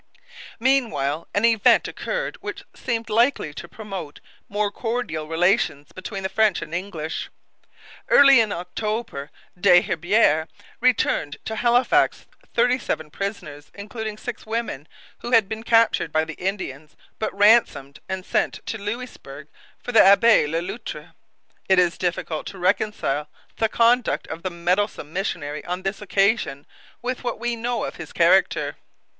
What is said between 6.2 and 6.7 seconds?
the French